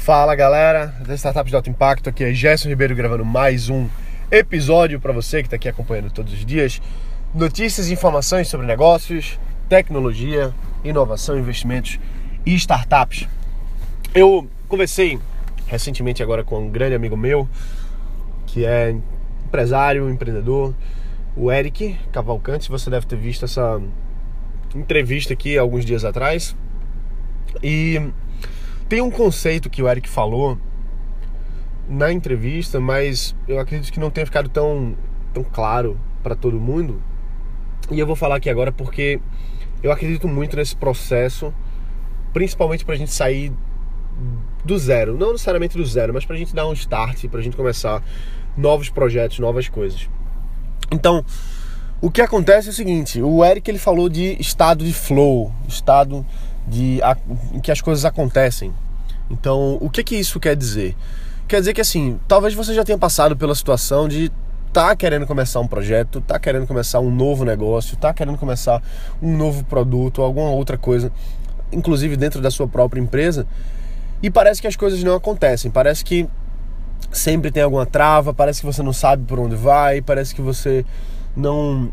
[0.00, 3.86] Fala galera das Startups de Alto Impacto, aqui é Gerson Ribeiro gravando mais um
[4.30, 6.80] episódio para você que está aqui acompanhando todos os dias.
[7.34, 12.00] Notícias e informações sobre negócios, tecnologia, inovação, investimentos
[12.46, 13.28] e startups.
[14.14, 15.18] Eu conversei
[15.66, 17.46] recentemente agora com um grande amigo meu,
[18.46, 18.96] que é
[19.44, 20.74] empresário, empreendedor,
[21.36, 22.70] o Eric Cavalcante.
[22.70, 23.78] Você deve ter visto essa
[24.74, 26.56] entrevista aqui alguns dias atrás.
[27.62, 28.00] E
[28.90, 30.58] tem um conceito que o Eric falou
[31.88, 34.96] na entrevista, mas eu acredito que não tenha ficado tão,
[35.32, 37.00] tão claro para todo mundo.
[37.88, 39.20] E eu vou falar aqui agora porque
[39.80, 41.54] eu acredito muito nesse processo,
[42.32, 43.52] principalmente para a gente sair
[44.64, 47.42] do zero, não necessariamente do zero, mas para a gente dar um start, para a
[47.44, 48.02] gente começar
[48.56, 50.10] novos projetos, novas coisas.
[50.90, 51.24] Então,
[52.00, 56.26] o que acontece é o seguinte: o Eric ele falou de estado de flow, estado
[56.66, 57.16] de a,
[57.62, 58.72] que as coisas acontecem.
[59.30, 60.96] Então, o que que isso quer dizer?
[61.46, 64.30] Quer dizer que assim, talvez você já tenha passado pela situação de
[64.72, 68.82] tá querendo começar um projeto, tá querendo começar um novo negócio, tá querendo começar
[69.20, 71.12] um novo produto, alguma outra coisa,
[71.72, 73.46] inclusive dentro da sua própria empresa,
[74.22, 76.28] e parece que as coisas não acontecem, parece que
[77.10, 80.84] sempre tem alguma trava, parece que você não sabe por onde vai, parece que você
[81.36, 81.92] não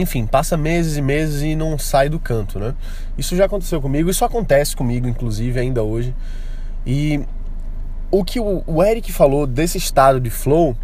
[0.00, 2.74] enfim, passa meses e meses e não sai do canto, né?
[3.16, 6.14] Isso já aconteceu comigo, isso acontece comigo, inclusive, ainda hoje.
[6.86, 7.20] E
[8.10, 10.76] o que o Eric falou desse estado de flow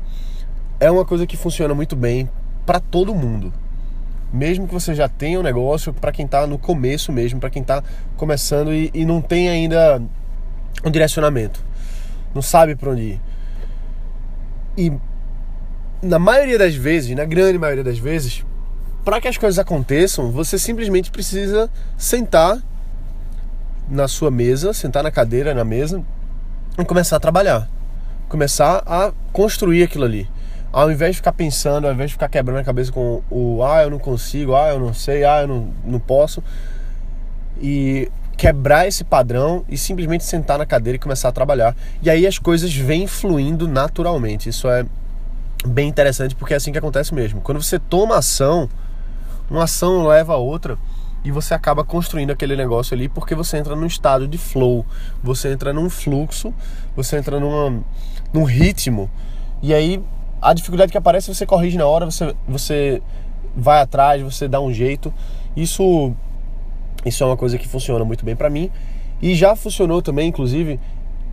[0.79, 2.29] é uma coisa que funciona muito bem
[2.67, 3.53] para todo mundo.
[4.33, 7.63] Mesmo que você já tenha um negócio, para quem está no começo mesmo, para quem
[7.63, 7.83] está
[8.17, 10.03] começando e, e não tem ainda
[10.85, 11.65] um direcionamento,
[12.35, 13.21] não sabe para onde ir.
[14.77, 14.93] E
[16.03, 18.45] na maioria das vezes, na grande maioria das vezes,
[19.05, 22.59] para que as coisas aconteçam, você simplesmente precisa sentar
[23.89, 26.03] na sua mesa, sentar na cadeira, na mesa
[26.79, 27.69] e começar a trabalhar.
[28.29, 30.29] Começar a construir aquilo ali.
[30.73, 33.83] Ao invés de ficar pensando, ao invés de ficar quebrando a cabeça com o ah,
[33.83, 36.43] eu não consigo, ah, eu não sei, ah, eu não, não posso.
[37.61, 41.77] E quebrar esse padrão e simplesmente sentar na cadeira e começar a trabalhar.
[42.03, 44.49] E aí as coisas vêm fluindo naturalmente.
[44.49, 44.85] Isso é
[45.65, 47.41] bem interessante porque é assim que acontece mesmo.
[47.41, 48.69] Quando você toma ação,
[49.51, 50.79] uma ação leva a outra
[51.25, 54.85] e você acaba construindo aquele negócio ali porque você entra num estado de flow,
[55.23, 56.53] você entra num fluxo,
[56.95, 57.83] você entra numa,
[58.33, 59.11] num ritmo
[59.63, 60.03] e aí
[60.41, 63.03] a dificuldade que aparece você corrige na hora, você, você
[63.57, 65.13] vai atrás, você dá um jeito.
[65.57, 66.13] Isso,
[67.05, 68.71] isso é uma coisa que funciona muito bem para mim
[69.23, 70.79] e já funcionou também, inclusive,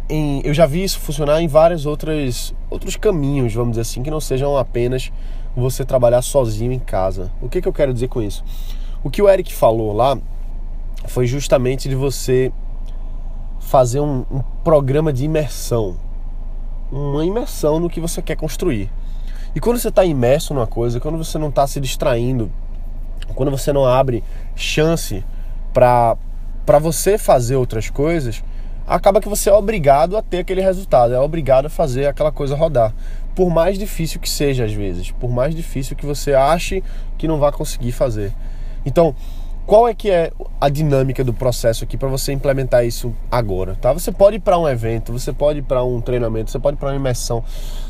[0.08, 4.12] em, eu já vi isso funcionar em vários outros, outros caminhos, vamos dizer assim, que
[4.12, 5.12] não sejam apenas
[5.56, 7.32] você trabalhar sozinho em casa.
[7.42, 8.44] O que, que eu quero dizer com isso?
[9.04, 10.18] O que o Eric falou lá
[11.08, 12.52] foi justamente de você
[13.60, 15.96] fazer um, um programa de imersão.
[16.92, 18.90] Uma imersão no que você quer construir.
[19.56, 22.52] E quando você está imerso numa coisa, quando você não está se distraindo,
[23.36, 24.24] quando você não abre
[24.56, 25.24] chance
[25.74, 26.18] para
[26.80, 28.44] você fazer outras coisas,
[28.88, 32.56] acaba que você é obrigado a ter aquele resultado, é obrigado a fazer aquela coisa
[32.56, 32.94] rodar
[33.36, 36.84] por mais difícil que seja às vezes, por mais difícil que você ache
[37.18, 38.34] que não vai conseguir fazer.
[38.86, 39.16] Então,
[39.66, 43.94] qual é que é a dinâmica do processo aqui para você implementar isso agora, tá?
[43.94, 46.80] Você pode ir para um evento, você pode ir para um treinamento, você pode ir
[46.80, 47.44] para uma imersão,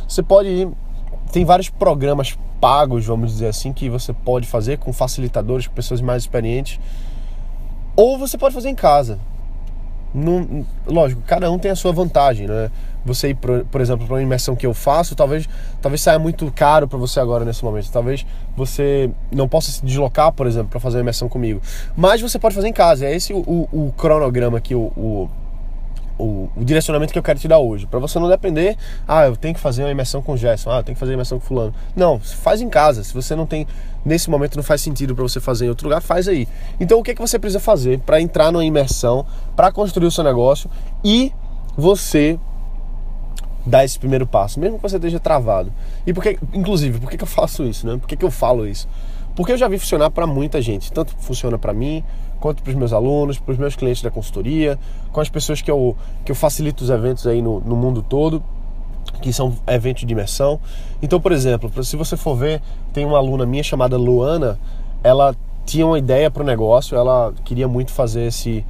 [0.07, 0.69] você pode ir
[1.31, 6.01] tem vários programas pagos, vamos dizer assim, que você pode fazer com facilitadores, com pessoas
[6.01, 6.79] mais experientes.
[7.95, 9.17] Ou você pode fazer em casa.
[10.85, 12.69] Lógico, cada um tem a sua vantagem, né?
[13.05, 15.47] Você ir, por, exemplo, para uma imersão que eu faço, talvez,
[15.81, 17.91] talvez saia muito caro para você agora nesse momento.
[17.91, 18.25] Talvez
[18.55, 21.61] você não possa se deslocar, por exemplo, para fazer uma imersão comigo.
[21.95, 23.05] Mas você pode fazer em casa.
[23.05, 25.29] É esse o, o, o cronograma que o, o
[26.21, 27.87] o, o, direcionamento que eu quero te dar hoje.
[27.87, 30.77] Para você não depender, ah, eu tenho que fazer uma imersão com o Gerson, ah,
[30.77, 31.73] eu tenho que fazer uma imersão com fulano.
[31.95, 33.03] Não, faz em casa.
[33.03, 33.67] Se você não tem,
[34.05, 36.47] nesse momento não faz sentido para você fazer em outro lugar, faz aí.
[36.79, 39.25] Então o que, é que você precisa fazer para entrar numa imersão,
[39.55, 40.69] para construir o seu negócio
[41.03, 41.33] e
[41.75, 42.39] você
[43.65, 45.71] dar esse primeiro passo, mesmo que você esteja travado.
[46.05, 47.97] E por que, inclusive, por que, eu faço isso, né?
[47.97, 48.87] Por que eu falo isso?
[49.35, 50.91] Porque eu já vi funcionar para muita gente.
[50.91, 52.03] Tanto funciona para mim,
[52.39, 54.77] quanto para os meus alunos, para os meus clientes da consultoria,
[55.11, 58.43] com as pessoas que eu, que eu facilito os eventos aí no, no mundo todo,
[59.21, 60.59] que são eventos de imersão.
[61.01, 62.61] Então, por exemplo, se você for ver,
[62.91, 64.59] tem uma aluna minha chamada Luana,
[65.03, 65.35] ela
[65.65, 68.65] tinha uma ideia para o negócio, ela queria muito fazer esse,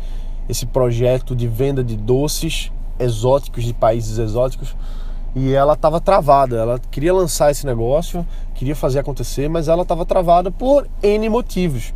[0.48, 2.72] esse projeto de venda de doces
[3.02, 4.76] exóticos de países exóticos
[5.36, 6.58] e ela estava travada.
[6.58, 8.26] Ela queria lançar esse negócio,
[8.56, 11.94] queria fazer acontecer, mas ela estava travada por N motivos.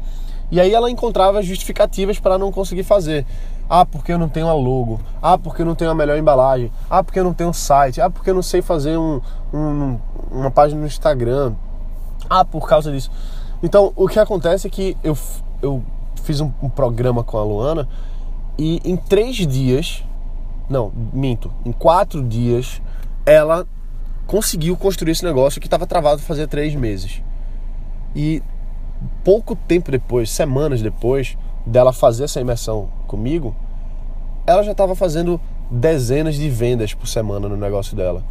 [0.52, 3.25] E aí ela encontrava justificativas para não conseguir fazer.
[3.68, 5.00] Ah, porque eu não tenho a logo.
[5.22, 6.72] Ah, porque eu não tenho a melhor embalagem.
[6.90, 8.00] Ah, porque eu não tenho site.
[8.00, 9.19] Ah, porque eu não sei fazer um,
[9.52, 9.98] um,
[10.31, 11.54] uma página no Instagram.
[12.30, 13.10] Ah, por causa disso.
[13.63, 15.18] Então, o que acontece é que eu,
[15.62, 15.84] eu
[16.24, 17.88] fiz um, um programa com a Luana
[18.57, 20.04] e em três dias,
[20.70, 22.82] não, minto, em quatro dias,
[23.26, 23.68] ela
[24.26, 27.22] conseguiu construir esse negócio que estava travado fazia três meses.
[28.16, 28.42] E
[29.24, 33.56] pouco tempo depois, semanas depois dela fazer essa imersão comigo,
[34.46, 35.40] ela já estava fazendo
[35.70, 38.24] dezenas de vendas por semana no negócio dela.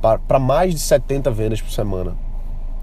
[0.00, 2.16] Para mais de 70 vendas por semana.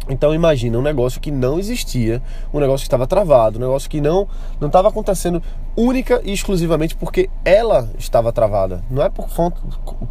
[0.07, 2.21] Então imagina um negócio que não existia,
[2.53, 4.27] um negócio que estava travado, um negócio que não
[4.59, 5.41] não estava acontecendo
[5.75, 8.83] única e exclusivamente porque ela estava travada.
[8.89, 9.27] Não é por,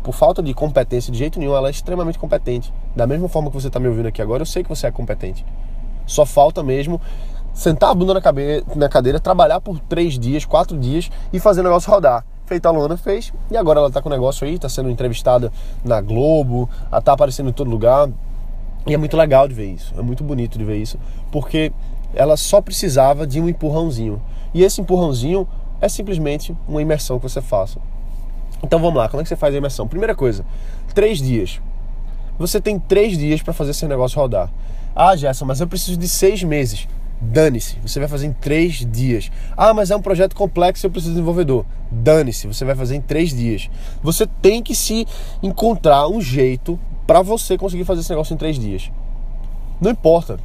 [0.02, 2.72] por falta de competência de jeito nenhum, ela é extremamente competente.
[2.94, 4.90] Da mesma forma que você está me ouvindo aqui agora, eu sei que você é
[4.90, 5.44] competente.
[6.06, 7.00] Só falta mesmo
[7.54, 11.60] sentar a bunda na, cabeça, na cadeira, trabalhar por três dias, quatro dias e fazer
[11.60, 12.24] o negócio rodar.
[12.46, 15.50] Feita a Luana fez, e agora ela está com o negócio aí, está sendo entrevistada
[15.82, 18.10] na Globo, está aparecendo em todo lugar.
[18.86, 20.98] E é muito legal de ver isso, é muito bonito de ver isso,
[21.32, 21.72] porque
[22.14, 24.20] ela só precisava de um empurrãozinho.
[24.52, 25.48] E esse empurrãozinho
[25.80, 27.80] é simplesmente uma imersão que você faça.
[28.62, 29.88] Então vamos lá, como é que você faz a imersão?
[29.88, 30.44] Primeira coisa,
[30.94, 31.60] três dias.
[32.38, 34.50] Você tem três dias para fazer esse negócio rodar.
[34.94, 36.88] Ah, Gerson, mas eu preciso de seis meses.
[37.20, 39.30] Dane-se, você vai fazer em três dias.
[39.56, 41.64] Ah, mas é um projeto complexo e eu preciso de desenvolvedor.
[41.90, 43.70] Dane-se, você vai fazer em três dias.
[44.02, 45.06] Você tem que se
[45.42, 48.90] encontrar um jeito para você conseguir fazer esse negócio em três dias.
[49.80, 50.38] Não importa.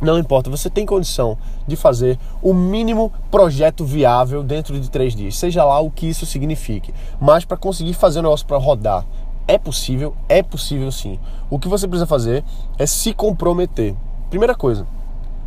[0.00, 5.36] Não importa, você tem condição de fazer o mínimo projeto viável dentro de três dias,
[5.36, 6.92] seja lá o que isso signifique.
[7.20, 9.06] Mas para conseguir fazer o negócio para rodar,
[9.46, 10.16] é possível?
[10.28, 11.20] É possível sim.
[11.48, 12.44] O que você precisa fazer
[12.76, 13.94] é se comprometer.
[14.28, 14.84] Primeira coisa,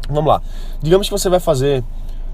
[0.09, 0.41] vamos lá.
[0.81, 1.83] Digamos que você vai fazer.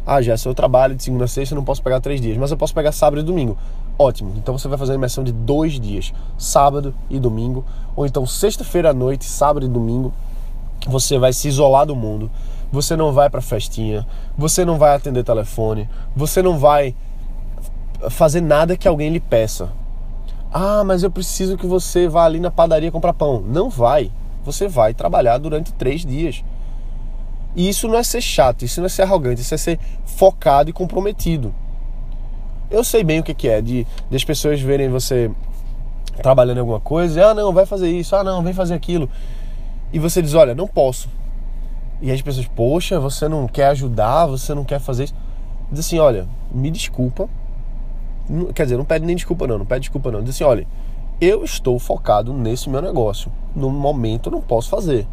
[0.05, 2.37] Ah, já, se eu trabalho de segunda a sexta, eu não posso pegar três dias,
[2.37, 3.57] mas eu posso pegar sábado e domingo.
[4.01, 4.33] Ótimo.
[4.35, 7.63] Então você vai fazer a imersão de dois dias, sábado e domingo,
[7.95, 10.11] ou então sexta-feira à noite, sábado e domingo.
[10.87, 12.31] Você vai se isolar do mundo.
[12.71, 14.07] Você não vai para festinha.
[14.35, 15.87] Você não vai atender telefone.
[16.15, 16.95] Você não vai
[18.09, 19.69] fazer nada que alguém lhe peça.
[20.51, 23.43] Ah, mas eu preciso que você vá ali na padaria comprar pão.
[23.45, 24.11] Não vai.
[24.43, 26.43] Você vai trabalhar durante três dias.
[27.55, 30.71] E isso não é ser chato, isso não é ser arrogante, isso é ser focado
[30.71, 31.53] e comprometido.
[32.71, 35.29] Eu sei bem o que, é de, de as pessoas verem você
[36.21, 39.09] trabalhando em alguma coisa, ah não, vai fazer isso, ah não, vem fazer aquilo.
[39.91, 41.09] E você diz, olha, não posso.
[42.01, 45.15] E as pessoas, poxa, você não quer ajudar, você não quer fazer isso.
[45.69, 47.29] Diz assim, olha, me desculpa,
[48.53, 50.23] Quer dizer, não pede nem desculpa não, não pede desculpa não.
[50.23, 50.65] Diz assim, olha,
[51.19, 53.31] eu estou focado nesse meu negócio.
[53.55, 55.05] No momento eu não posso fazer.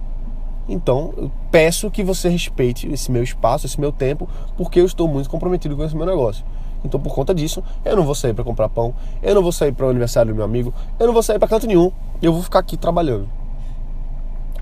[0.69, 5.09] Então, eu peço que você respeite esse meu espaço, esse meu tempo, porque eu estou
[5.09, 6.45] muito comprometido com esse meu negócio.
[6.85, 9.73] Então, por conta disso, eu não vou sair para comprar pão, eu não vou sair
[9.73, 11.91] para o aniversário do meu amigo, eu não vou sair para canto nenhum,
[12.23, 13.29] eu vou ficar aqui trabalhando.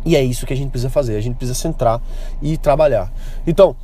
[0.05, 2.01] E é isso que a gente precisa fazer, a gente precisa centrar
[2.41, 3.13] e trabalhar.
[3.47, 3.75] Então,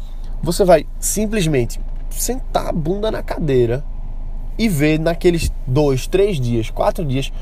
[0.43, 1.81] você vai simplesmente
[2.11, 3.85] sentar a bunda na cadeira
[4.59, 7.33] e ver naqueles dois, três dias, quatro dias,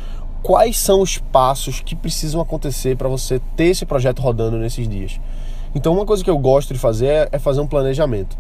[0.43, 5.21] quais são os passos que precisam acontecer para você ter esse projeto rodando nesses dias.
[5.75, 8.37] Então, uma coisa que eu gosto de fazer é fazer um planejamento.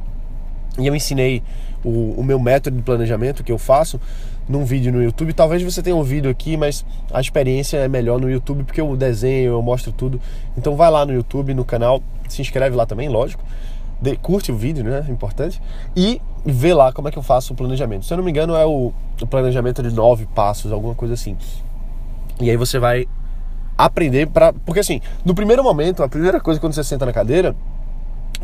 [0.78, 1.42] E eu ensinei
[1.84, 4.00] o, o meu método de planejamento que eu faço
[4.48, 5.32] num vídeo no YouTube.
[5.32, 9.52] Talvez você tenha ouvido aqui, mas a experiência é melhor no YouTube porque eu desenho,
[9.52, 10.20] eu mostro tudo.
[10.56, 13.42] Então vai lá no YouTube, no canal, se inscreve lá também, lógico
[14.00, 15.04] de, curte o vídeo, né?
[15.08, 15.60] Importante.
[15.94, 18.06] E vê lá como é que eu faço o planejamento.
[18.06, 21.36] Se eu não me engano, é o, o planejamento de nove passos, alguma coisa assim.
[22.40, 23.06] E aí você vai
[23.76, 24.52] aprender para.
[24.52, 27.54] Porque assim, no primeiro momento, a primeira coisa quando você senta na cadeira,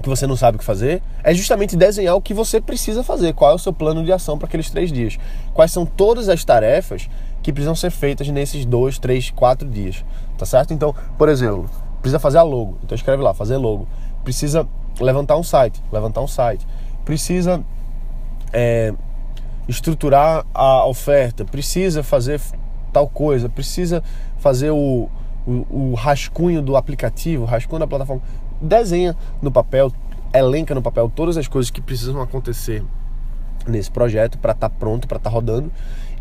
[0.02, 3.32] que você não sabe o que fazer, é justamente desenhar o que você precisa fazer,
[3.32, 5.18] qual é o seu plano de ação para aqueles três dias.
[5.54, 7.08] Quais são todas as tarefas
[7.46, 10.04] que precisam ser feitas nesses dois, três, quatro dias.
[10.36, 10.74] Tá certo?
[10.74, 11.70] Então, por exemplo,
[12.02, 12.76] precisa fazer a logo.
[12.82, 13.86] Então escreve lá, fazer logo.
[14.24, 14.66] Precisa
[15.00, 16.66] levantar um site, levantar um site.
[17.04, 17.64] Precisa
[18.52, 18.92] é,
[19.68, 22.40] estruturar a oferta, precisa fazer
[22.92, 24.02] tal coisa, precisa
[24.38, 25.08] fazer o,
[25.46, 28.22] o, o rascunho do aplicativo, o rascunho da plataforma.
[28.60, 29.92] Desenha no papel,
[30.34, 32.82] elenca no papel todas as coisas que precisam acontecer
[33.66, 35.70] nesse projeto para estar tá pronto, para estar tá rodando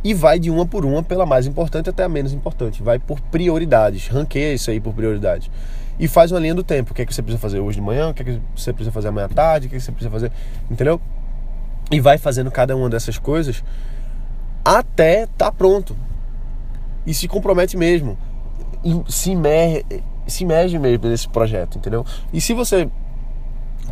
[0.04, 2.84] e vai de uma por uma pela mais importante até a menos importante.
[2.84, 5.52] Vai por prioridades, ranqueia isso aí por prioridade
[6.00, 6.92] e faz uma linha do tempo.
[6.92, 8.72] O que é que você precisa fazer hoje de manhã, o que é que você
[8.72, 10.32] precisa fazer amanhã à tarde, o que é que você precisa fazer,
[10.70, 11.02] entendeu?
[11.92, 13.64] E vai fazendo cada uma dessas coisas
[14.66, 15.96] até tá pronto.
[17.06, 18.18] E se compromete mesmo.
[19.08, 19.86] Se imerge,
[20.28, 22.06] se imerge mesmo nesse projeto, entendeu?
[22.34, 22.90] E se você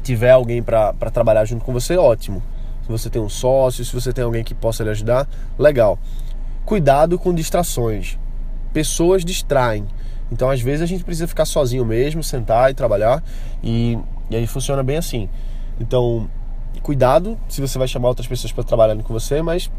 [0.01, 2.41] tiver alguém para trabalhar junto com você, ótimo.
[2.83, 5.97] Se você tem um sócio, se você tem alguém que possa lhe ajudar, legal.
[6.65, 8.17] Cuidado com distrações.
[8.73, 9.85] Pessoas distraem.
[10.31, 13.23] Então, às vezes, a gente precisa ficar sozinho mesmo, sentar e trabalhar.
[13.63, 13.97] E,
[14.29, 15.29] e aí funciona bem assim.
[15.79, 16.29] Então,
[16.81, 19.71] cuidado se você vai chamar outras pessoas para trabalhar com você, mas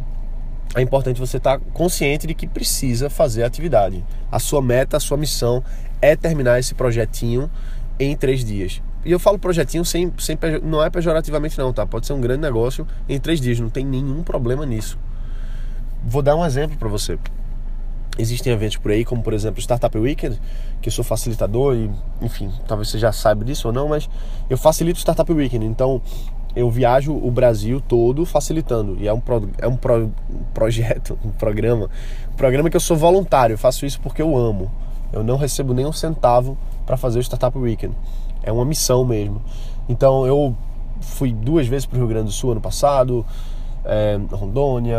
[0.74, 4.04] é importante você estar tá consciente de que precisa fazer a atividade.
[4.30, 5.62] A sua meta, a sua missão
[6.02, 7.50] é terminar esse projetinho
[7.98, 8.82] em três dias.
[9.04, 11.86] E eu falo projetinho sem, sem não é pejorativamente não, tá?
[11.86, 14.98] Pode ser um grande negócio em três dias, não tem nenhum problema nisso.
[16.02, 17.18] Vou dar um exemplo para você.
[18.18, 20.40] Existem eventos por aí, como por exemplo Startup Weekend,
[20.80, 21.90] que eu sou facilitador e,
[22.22, 24.08] enfim, talvez você já saiba disso ou não, mas
[24.48, 25.66] eu facilito o Startup Weekend.
[25.66, 26.00] Então,
[26.56, 28.96] eu viajo o Brasil todo facilitando.
[29.00, 30.10] E é um, pro, é um, pro, um
[30.52, 31.90] projeto, um programa,
[32.32, 34.70] um programa que eu sou voluntário, eu faço isso porque eu amo.
[35.12, 37.94] Eu não recebo nem um centavo para fazer o Startup Weekend.
[38.42, 39.40] É uma missão mesmo.
[39.88, 40.54] Então eu
[41.00, 43.24] fui duas vezes para o Rio Grande do Sul ano passado,
[43.84, 44.98] é, Rondônia,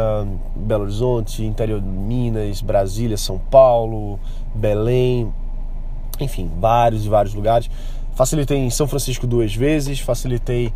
[0.55, 4.19] Belo Horizonte, interior de Minas, Brasília, São Paulo,
[4.53, 5.33] Belém,
[6.19, 7.69] enfim, vários e vários lugares.
[8.13, 10.71] Facilitei em São Francisco duas vezes, facilitei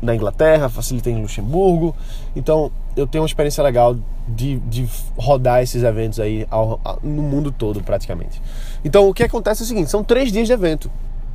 [0.00, 1.94] na Inglaterra, facilitei em Luxemburgo.
[2.34, 7.22] Então eu tenho uma experiência legal de, de rodar esses eventos aí ao, ao, no
[7.22, 8.40] mundo todo praticamente.
[8.84, 10.90] Então o que acontece é o seguinte: são três dias de evento.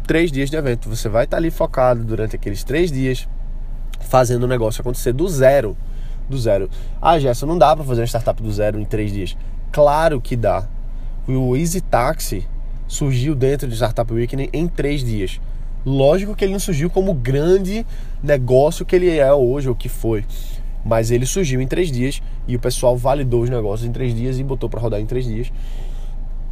[0.05, 0.89] Três dias de evento.
[0.89, 3.27] Você vai estar ali focado durante aqueles três dias,
[4.01, 5.77] fazendo o negócio acontecer do zero.
[6.29, 6.70] Do zero.
[7.01, 9.36] Ah, Gerson, não dá para fazer uma startup do zero em três dias.
[9.72, 10.67] Claro que dá.
[11.27, 12.46] O Easy Taxi
[12.88, 15.39] surgiu dentro de Startup Weekend em três dias.
[15.86, 17.86] Lógico que ele não surgiu como grande
[18.22, 20.25] negócio que ele é hoje, ou que foi.
[20.86, 24.40] Mas ele surgiu em três dias e o pessoal validou os negócios em três dias
[24.40, 25.52] e botou para rodar em três dias.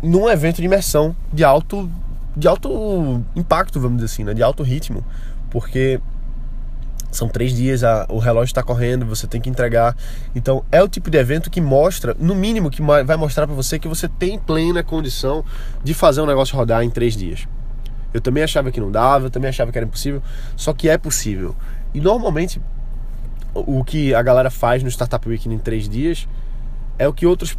[0.02, 1.90] Num evento de imersão de alto,
[2.36, 4.34] de alto impacto, vamos dizer assim, né?
[4.34, 5.04] de alto ritmo.
[5.50, 6.00] Porque
[7.12, 9.96] são três dias, a, o relógio está correndo, você tem que entregar.
[10.34, 13.78] Então é o tipo de evento que mostra, no mínimo, que vai mostrar para você
[13.78, 15.44] que você tem plena condição
[15.84, 17.48] de fazer um negócio rodar em três dias.
[18.14, 20.22] Eu também achava que não dava, eu também achava que era impossível,
[20.56, 21.56] só que é possível.
[21.94, 22.62] E normalmente
[23.54, 26.28] o que a galera faz no Startup Weekend em três dias
[26.98, 27.58] é o que outros,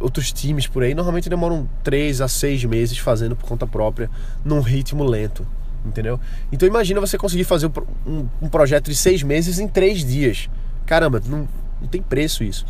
[0.00, 4.10] outros times por aí normalmente demoram três a seis meses fazendo por conta própria,
[4.44, 5.46] num ritmo lento.
[5.84, 6.18] Entendeu?
[6.50, 7.70] Então imagina você conseguir fazer
[8.06, 10.48] um, um projeto de seis meses em três dias.
[10.86, 11.48] Caramba, não,
[11.80, 12.64] não tem preço isso.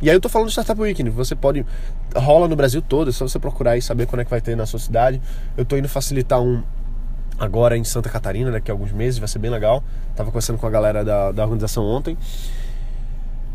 [0.00, 1.66] E aí eu tô falando do Startup Weekend, você pode.
[2.14, 4.56] rola no Brasil todo, é só você procurar e saber quando é que vai ter
[4.56, 5.20] na sua cidade.
[5.56, 6.62] Eu tô indo facilitar um
[7.38, 9.82] agora em Santa Catarina, daqui a alguns meses, vai ser bem legal.
[10.16, 12.16] Tava conversando com a galera da, da organização ontem.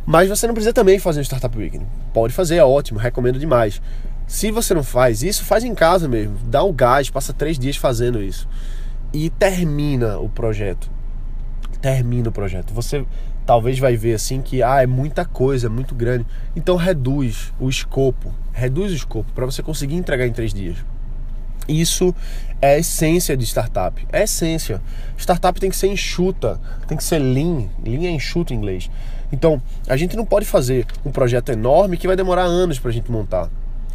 [0.06, 1.86] Mas você não precisa também fazer um Startup Weekend.
[2.14, 3.82] Pode fazer, é ótimo, recomendo demais.
[4.28, 6.38] Se você não faz isso, faz em casa mesmo.
[6.46, 8.48] Dá o gás, passa três dias fazendo isso.
[9.14, 10.90] E termina o projeto.
[11.82, 12.74] Termina o projeto.
[12.74, 13.06] Você
[13.46, 16.26] talvez vai ver assim que ah, é muita coisa, é muito grande.
[16.56, 20.78] Então reduz o escopo, reduz o escopo para você conseguir entregar em três dias.
[21.68, 22.14] Isso
[22.62, 24.06] é a essência de startup.
[24.12, 24.82] É a essência.
[25.18, 27.68] Startup tem que ser enxuta, tem que ser lean.
[27.86, 28.90] Lean é enxuto em inglês.
[29.32, 32.94] Então, a gente não pode fazer um projeto enorme que vai demorar anos para a
[32.94, 33.50] gente montar.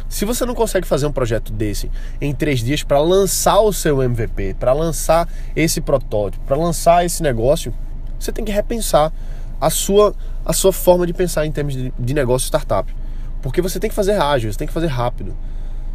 [0.09, 4.01] Se você não consegue fazer um projeto desse em três dias para lançar o seu
[4.01, 7.71] MVP, para lançar esse protótipo, para lançar esse negócio,
[8.19, 9.11] você tem que repensar
[9.59, 10.13] a sua,
[10.45, 12.93] a sua forma de pensar em termos de, de negócio startup.
[13.41, 15.35] Porque você tem que fazer ágil, você tem que fazer rápido.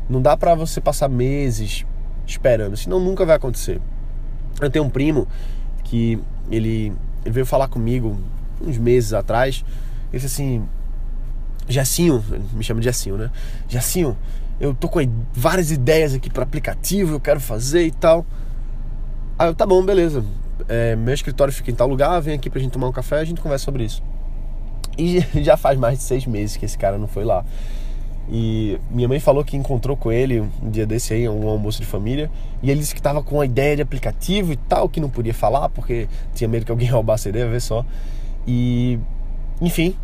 [0.09, 1.85] Não dá para você passar meses
[2.27, 3.81] esperando, senão nunca vai acontecer.
[4.61, 5.27] Eu tenho um primo
[5.85, 6.19] que
[6.51, 6.93] ele,
[7.25, 8.19] ele veio falar comigo
[8.61, 9.65] uns meses atrás.
[10.13, 10.65] Ele disse assim:
[11.69, 13.31] Jacinho, me chama de Jacinho, né?
[13.69, 14.17] Jacinho,
[14.61, 15.01] eu tô com
[15.33, 18.25] várias ideias aqui para aplicativo, eu quero fazer e tal.
[19.39, 20.25] Aí eu, tá bom, beleza
[20.69, 23.25] é, meu escritório fica em tal lugar, vem aqui pra gente tomar um café a
[23.25, 24.03] gente conversa sobre isso.
[24.97, 27.45] E já faz mais de seis meses que esse cara não foi lá.
[28.31, 31.87] E minha mãe falou que encontrou com ele um dia desse aí, um almoço de
[31.87, 32.31] família,
[32.63, 35.35] e ele disse que tava com uma ideia de aplicativo e tal, que não podia
[35.35, 37.85] falar porque tinha medo que alguém roubasse a ideia, vê só.
[38.47, 38.99] E,
[39.61, 39.95] enfim,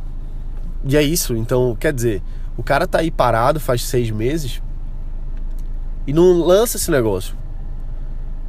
[0.84, 1.34] e é isso.
[1.34, 2.22] Então, quer dizer,
[2.58, 4.60] o cara tá aí parado faz seis meses
[6.06, 7.39] e não lança esse negócio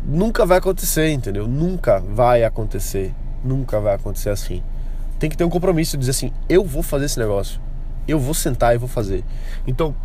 [0.03, 1.47] nunca vai acontecer, entendeu?
[1.47, 3.13] Nunca vai acontecer.
[3.43, 4.61] Nunca vai acontecer assim.
[5.19, 7.59] Tem que ter um compromisso dizer assim: eu vou fazer esse negócio.
[8.07, 9.23] Eu vou sentar e vou fazer.
[9.65, 9.95] Então,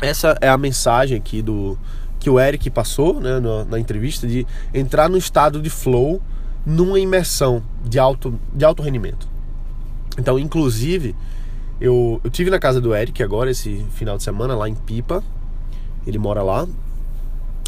[0.00, 1.78] essa é a mensagem aqui do
[2.18, 6.20] que o Eric passou né, na, na entrevista de entrar no estado de flow
[6.64, 9.28] numa imersão de alto, de alto rendimento.
[10.18, 11.14] Então, inclusive,
[11.80, 15.22] eu, eu tive na casa do Eric agora esse final de semana lá em Pipa.
[16.06, 16.66] Ele mora lá,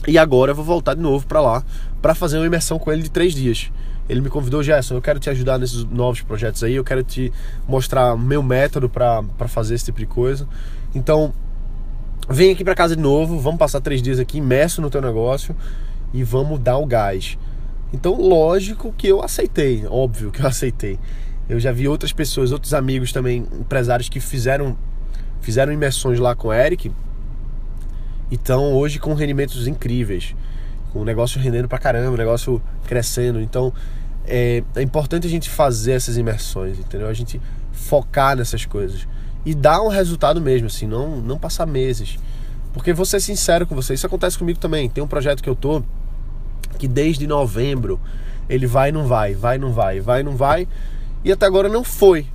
[0.07, 1.65] e agora eu vou voltar de novo para lá
[2.01, 3.71] para fazer uma imersão com ele de três dias.
[4.09, 7.33] Ele me convidou, Gerson, eu quero te ajudar nesses novos projetos aí, eu quero te
[7.67, 10.49] mostrar meu método para fazer esse tipo de coisa.
[10.95, 11.33] Então,
[12.29, 15.55] vem aqui para casa de novo, vamos passar três dias aqui imerso no teu negócio
[16.13, 17.37] e vamos dar o gás.
[17.93, 20.99] Então, lógico que eu aceitei, óbvio que eu aceitei.
[21.49, 24.77] Eu já vi outras pessoas, outros amigos também, empresários que fizeram
[25.41, 26.91] fizeram imersões lá com o Eric
[28.31, 30.35] e estão hoje com rendimentos incríveis
[30.93, 33.41] com o negócio rendendo pra caramba, o negócio crescendo.
[33.41, 33.73] Então
[34.27, 37.09] é, é importante a gente fazer essas imersões, entendeu?
[37.09, 37.41] A gente
[37.73, 39.07] focar nessas coisas
[39.45, 42.19] e dar um resultado mesmo, assim, não, não passar meses.
[42.73, 44.89] Porque vou ser sincero com você, isso acontece comigo também.
[44.89, 45.83] Tem um projeto que eu tô
[46.79, 48.01] que desde novembro
[48.49, 50.69] ele vai não vai, vai não vai, vai não vai,
[51.25, 52.27] e até agora não foi.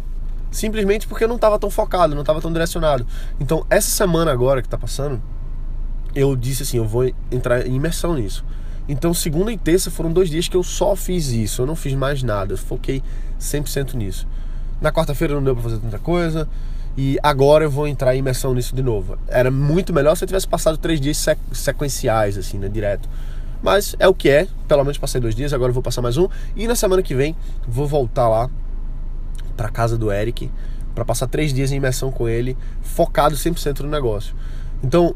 [0.52, 3.08] Simplesmente porque eu não estava tão focado, não estava tão direcionado.
[3.40, 5.20] Então, essa semana agora que está passando,
[6.16, 8.44] eu disse assim, eu vou entrar em imersão nisso.
[8.88, 11.94] Então, segunda e terça foram dois dias que eu só fiz isso, eu não fiz
[11.94, 13.02] mais nada, eu foquei
[13.40, 14.28] 100% nisso.
[14.82, 16.48] Na quarta-feira não deu para fazer tanta coisa
[16.98, 19.18] e agora eu vou entrar em imersão nisso de novo.
[19.28, 23.08] Era muito melhor se eu tivesse passado três dias sequenciais, assim, né, direto.
[23.62, 26.18] Mas é o que é, pelo menos passei dois dias, agora eu vou passar mais
[26.18, 26.28] um.
[26.54, 27.34] E na semana que vem
[27.66, 28.50] vou voltar lá
[29.56, 30.52] para casa do Eric
[30.94, 34.36] para passar três dias em imersão com ele, focado 100% no negócio.
[34.84, 35.16] Então,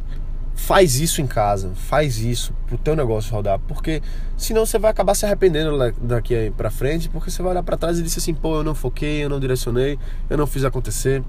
[0.58, 4.02] faz isso em casa, faz isso pro teu negócio rodar, porque
[4.36, 8.00] senão você vai acabar se arrependendo daqui para frente, porque você vai olhar para trás
[8.00, 11.24] e dizer assim, pô, eu não foquei, eu não direcionei, eu não fiz acontecer.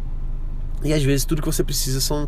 [0.82, 2.26] E às vezes tudo que você precisa são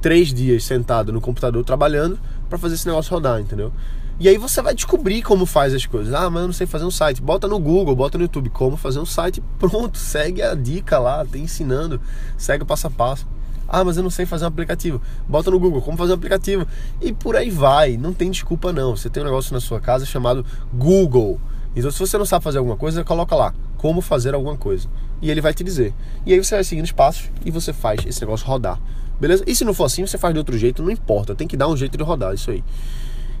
[0.00, 3.72] três dias sentado no computador trabalhando para fazer esse negócio rodar, entendeu?
[4.20, 6.14] E aí você vai descobrir como faz as coisas.
[6.14, 7.20] Ah, mas eu não sei fazer um site.
[7.20, 9.42] Bota no Google, bota no YouTube como fazer um site.
[9.58, 12.00] Pronto, segue a dica lá, tem ensinando,
[12.38, 13.26] segue o passo a passo.
[13.68, 15.00] Ah, mas eu não sei fazer um aplicativo.
[15.28, 16.66] Bota no Google como fazer um aplicativo.
[17.00, 17.96] E por aí vai.
[17.96, 18.96] Não tem desculpa não.
[18.96, 21.40] Você tem um negócio na sua casa chamado Google.
[21.74, 24.88] Então se você não sabe fazer alguma coisa, coloca lá como fazer alguma coisa.
[25.20, 25.92] E ele vai te dizer.
[26.24, 28.80] E aí você vai seguindo os passos e você faz esse negócio rodar.
[29.20, 29.44] Beleza?
[29.46, 31.34] E se não for assim, você faz de outro jeito, não importa.
[31.34, 32.62] Tem que dar um jeito de rodar isso aí.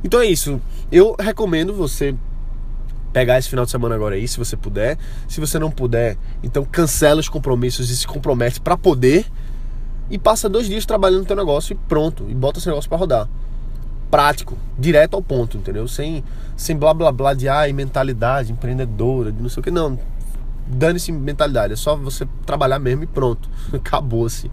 [0.02, 0.60] Então é isso.
[0.90, 2.14] Eu recomendo você
[3.12, 4.98] pegar esse final de semana agora aí, se você puder.
[5.26, 9.26] Se você não puder, então cancela os compromissos e se compromete para poder
[10.10, 12.98] e passa dois dias trabalhando no teu negócio e pronto, e bota esse negócio para
[12.98, 13.28] rodar.
[14.10, 15.88] Prático, direto ao ponto, entendeu?
[15.88, 16.22] Sem,
[16.56, 19.98] sem blá blá blá de ai, mentalidade empreendedora, de não sei o que, não.
[20.68, 23.48] Dane-se mentalidade, é só você trabalhar mesmo e pronto.
[23.72, 24.50] Acabou-se.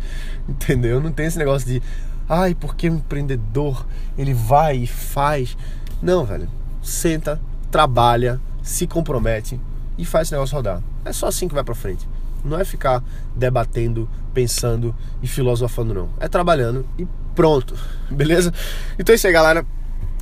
[0.47, 0.99] Entendeu?
[0.99, 1.81] Não tem esse negócio de
[2.27, 3.85] ai, porque o empreendedor
[4.17, 5.55] ele vai e faz.
[6.01, 6.47] Não, velho.
[6.81, 7.39] Senta,
[7.71, 9.59] trabalha, se compromete
[9.97, 10.81] e faz esse negócio rodar.
[11.05, 12.07] É só assim que vai para frente.
[12.43, 13.03] Não é ficar
[13.35, 16.09] debatendo, pensando e filosofando, não.
[16.19, 17.75] É trabalhando e pronto.
[18.11, 18.53] Beleza?
[18.97, 19.65] Então é isso aí, galera.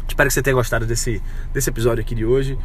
[0.08, 1.22] Espero que você tenha gostado desse,
[1.54, 2.58] desse episódio aqui de hoje.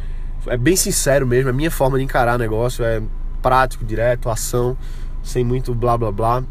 [0.47, 3.01] É bem sincero mesmo, é a minha forma de encarar negócio, é
[3.41, 4.77] prático, direto, ação,
[5.23, 6.43] sem muito blá blá blá.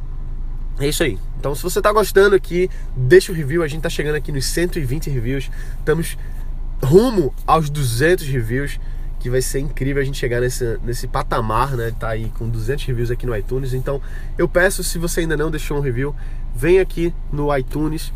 [0.78, 1.18] É isso aí.
[1.38, 3.62] Então, se você está gostando aqui, deixa o review.
[3.62, 5.50] A gente está chegando aqui nos 120 reviews.
[5.78, 6.18] Estamos
[6.82, 8.78] rumo aos 200 reviews
[9.26, 11.92] que vai ser incrível a gente chegar nesse, nesse patamar, né?
[11.98, 13.74] Tá aí com 200 reviews aqui no iTunes.
[13.74, 14.00] Então,
[14.38, 16.14] eu peço, se você ainda não deixou um review,
[16.54, 18.12] vem aqui no iTunes,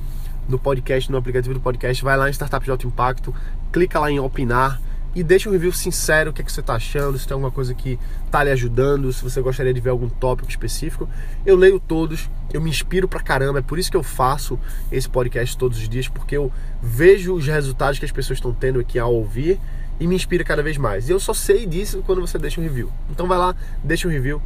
[0.48, 3.34] no podcast, no aplicativo do podcast, vai lá em Startup de Alto Impacto,
[3.72, 4.80] clica lá em opinar
[5.12, 7.50] e deixa um review sincero, o que, é que você está achando, se tem alguma
[7.50, 11.08] coisa que está lhe ajudando, se você gostaria de ver algum tópico específico.
[11.44, 14.56] Eu leio todos, eu me inspiro pra caramba, é por isso que eu faço
[14.92, 18.78] esse podcast todos os dias, porque eu vejo os resultados que as pessoas estão tendo
[18.78, 19.58] aqui ao ouvir
[20.00, 21.08] e me inspira cada vez mais.
[21.08, 22.90] E eu só sei disso quando você deixa um review.
[23.10, 24.42] Então vai lá, deixa um review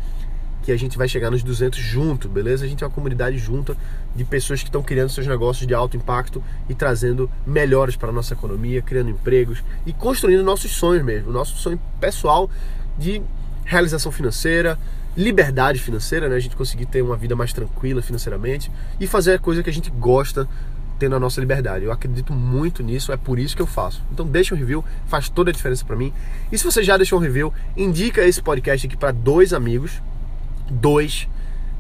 [0.65, 2.65] que a gente vai chegar nos 200 junto, beleza?
[2.65, 3.77] A gente é uma comunidade junta
[4.17, 8.13] de pessoas que estão criando seus negócios de alto impacto e trazendo melhores para a
[8.13, 12.51] nossa economia, criando empregos e construindo nossos sonhos mesmo, nosso sonho pessoal
[12.99, 13.23] de
[13.65, 14.79] realização financeira,
[15.15, 16.37] liberdade financeira, né?
[16.37, 19.73] A gente conseguir ter uma vida mais tranquila financeiramente e fazer a coisa que a
[19.73, 20.49] gente gosta
[20.99, 21.85] tendo a nossa liberdade.
[21.85, 24.03] Eu acredito muito nisso, é por isso que eu faço.
[24.13, 26.13] Então deixa um review, faz toda a diferença para mim.
[26.51, 30.03] E se você já deixou um review, indica esse podcast aqui para dois amigos,
[30.71, 31.29] dois.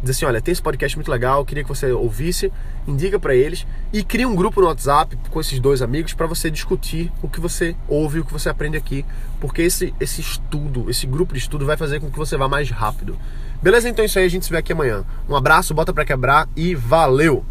[0.02, 2.52] Diz assim, olha, tem esse podcast muito legal, queria que você ouvisse,
[2.86, 6.50] indica para eles e cria um grupo no WhatsApp com esses dois amigos para você
[6.50, 9.02] discutir o que você ouve, o que você aprende aqui,
[9.40, 12.70] porque esse esse estudo, esse grupo de estudo vai fazer com que você vá mais
[12.70, 13.16] rápido.
[13.62, 13.88] Beleza?
[13.88, 15.04] Então é isso aí, a gente se vê aqui amanhã.
[15.26, 17.42] Um abraço, bota para quebrar e valeu.